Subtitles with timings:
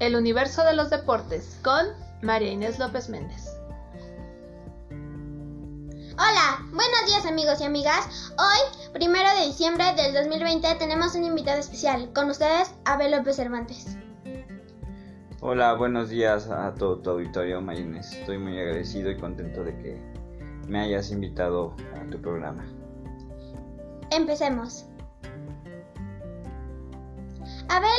[0.00, 1.86] El universo de los deportes con
[2.22, 3.52] María Inés López Méndez.
[6.12, 8.32] Hola, buenos días amigos y amigas.
[8.38, 12.12] Hoy, primero de diciembre del 2020, tenemos un invitado especial.
[12.14, 13.96] Con ustedes, Abel López Cervantes.
[15.40, 18.12] Hola, buenos días a todo tu auditorio, Mayines.
[18.12, 20.00] Estoy muy agradecido y contento de que
[20.68, 22.64] me hayas invitado a tu programa.
[24.12, 24.84] Empecemos.
[27.68, 27.90] Abel,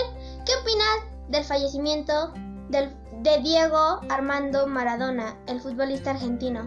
[0.45, 2.33] ¿qué opinas del fallecimiento
[2.69, 2.89] del,
[3.21, 6.65] de Diego Armando Maradona, el futbolista argentino?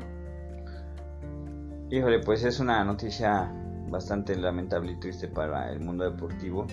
[1.90, 3.52] Híjole, pues es una noticia
[3.88, 6.66] bastante lamentable y triste para el mundo deportivo,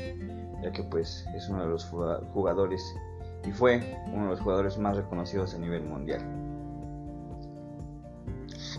[0.64, 2.82] ya que pues es uno de los jugadores
[3.46, 6.22] y fue uno de los jugadores más reconocidos a nivel mundial.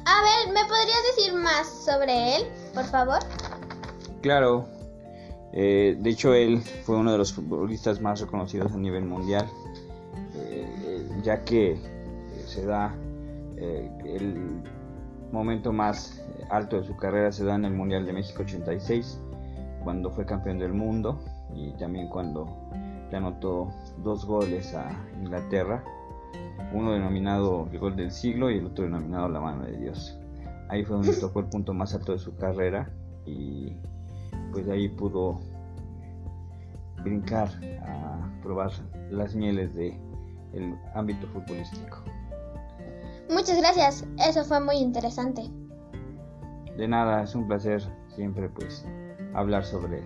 [0.06, 3.18] A ver, ¿me podrías decir más sobre él, por favor?
[4.22, 4.66] Claro,
[5.52, 9.46] eh, de hecho él fue uno de los futbolistas más reconocidos a nivel mundial,
[10.36, 11.78] eh, ya que eh,
[12.46, 12.94] se da
[13.60, 14.62] el
[15.32, 19.20] momento más alto de su carrera se da en el Mundial de México 86,
[19.84, 21.20] cuando fue campeón del mundo
[21.54, 22.48] y también cuando
[23.10, 23.70] le anotó
[24.02, 25.84] dos goles a Inglaterra,
[26.72, 30.18] uno denominado el gol del siglo y el otro denominado la mano de Dios.
[30.68, 32.90] Ahí fue donde tocó el punto más alto de su carrera
[33.26, 33.76] y
[34.50, 35.40] pues de ahí pudo
[37.02, 37.48] brincar
[37.82, 38.70] a probar
[39.10, 39.98] las mieles de
[40.52, 42.02] el ámbito futbolístico.
[43.30, 45.42] Muchas gracias, eso fue muy interesante.
[46.76, 47.82] De nada, es un placer
[48.14, 48.84] siempre pues
[49.34, 50.04] hablar sobre él.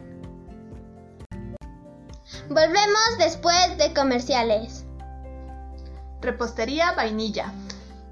[2.49, 4.85] Volvemos después de comerciales.
[6.21, 7.53] Repostería Vainilla.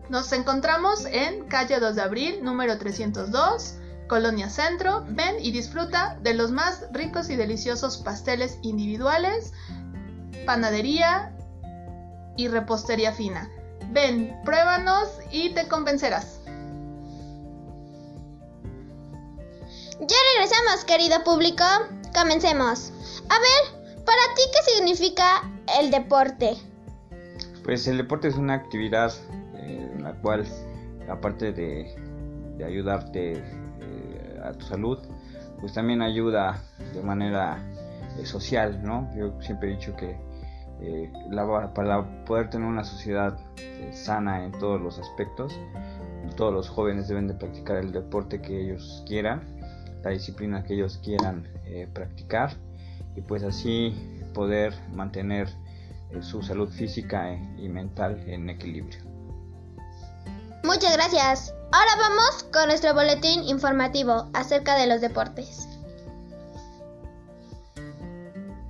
[0.08, 3.78] Nos encontramos en calle 2 de abril, número 302,
[4.12, 5.06] Colonia Centro.
[5.08, 9.54] Ven y disfruta de los más ricos y deliciosos pasteles individuales,
[10.44, 11.34] panadería
[12.36, 13.48] y repostería fina.
[13.90, 16.40] Ven, pruébanos y te convencerás.
[20.00, 21.64] Ya regresamos, querido público.
[22.12, 22.92] Comencemos.
[23.30, 25.24] A ver, ¿Para ti qué significa
[25.80, 26.56] el deporte?
[27.64, 29.12] Pues el deporte es una actividad
[29.54, 30.44] eh, en la cual,
[31.08, 31.94] aparte de,
[32.62, 33.42] ayudarte
[34.42, 34.98] a tu salud,
[35.60, 36.62] pues también ayuda
[36.94, 37.58] de manera
[38.18, 39.08] eh, social, ¿no?
[39.16, 40.16] Yo siempre he dicho que
[41.74, 43.38] para poder tener una sociedad
[43.92, 45.56] sana en todos los aspectos,
[46.36, 49.42] todos los jóvenes deben de practicar el deporte que ellos quieran,
[50.02, 51.46] la disciplina que ellos quieran
[51.92, 52.56] practicar
[53.14, 53.94] y pues así
[54.32, 55.48] poder mantener
[56.10, 59.00] eh, su salud física y mental en equilibrio.
[60.64, 61.54] Muchas gracias.
[61.74, 65.66] Ahora vamos con nuestro boletín informativo acerca de los deportes.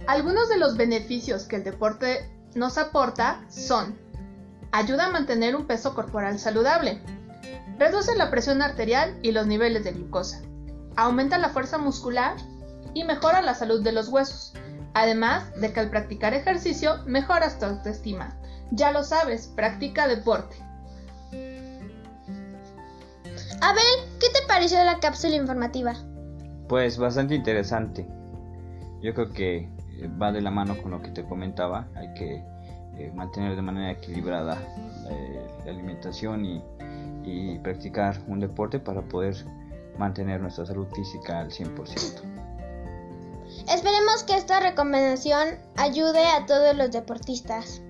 [0.07, 3.99] Algunos de los beneficios que el deporte nos aporta son
[4.71, 7.03] ayuda a mantener un peso corporal saludable,
[7.77, 10.41] reduce la presión arterial y los niveles de glucosa,
[10.95, 12.37] aumenta la fuerza muscular
[12.95, 14.53] y mejora la salud de los huesos.
[14.95, 18.39] Además de que al practicar ejercicio mejoras tu autoestima.
[18.71, 20.57] Ya lo sabes, practica deporte.
[23.63, 25.95] Abel, ¿qué te pareció la cápsula informativa?
[26.69, 28.05] Pues bastante interesante.
[29.01, 31.87] Yo creo que eh, va de la mano con lo que te comentaba.
[31.95, 32.45] Hay que
[32.99, 34.59] eh, mantener de manera equilibrada
[35.09, 36.61] eh, la alimentación y,
[37.25, 39.37] y practicar un deporte para poder
[39.97, 42.21] mantener nuestra salud física al 100%.
[43.69, 47.81] Esperemos que esta recomendación ayude a todos los deportistas.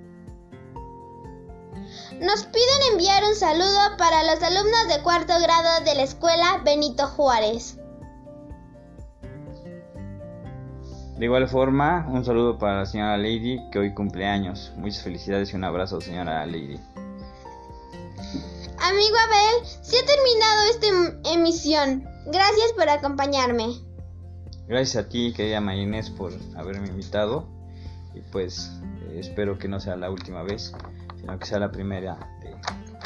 [2.20, 7.06] Nos piden enviar un saludo para los alumnos de cuarto grado de la escuela Benito
[7.06, 7.78] Juárez.
[11.18, 14.72] De igual forma, un saludo para la señora Lady que hoy cumple años.
[14.76, 16.80] Muchas felicidades y un abrazo, señora Lady.
[18.78, 22.04] Amigo Abel, se ha terminado esta emisión.
[22.26, 23.66] Gracias por acompañarme.
[24.66, 27.46] Gracias a ti, querida Mayonés, por haberme invitado.
[28.14, 28.72] Y pues
[29.02, 30.72] eh, espero que no sea la última vez,
[31.22, 32.54] sino que sea la primera de,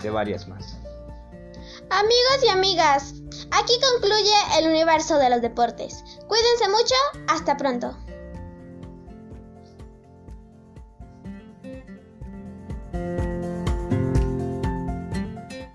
[0.02, 0.78] de varias más.
[1.90, 3.14] Amigos y amigas,
[3.52, 6.02] aquí concluye el universo de los deportes.
[6.26, 6.94] Cuídense mucho,
[7.28, 7.96] hasta pronto.